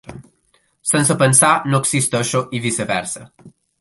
Sense 0.91 1.15
pensar 1.19 1.51
no 1.73 1.81
existeixo 1.83 2.43
i 2.59 2.63
viceversa. 2.65 3.29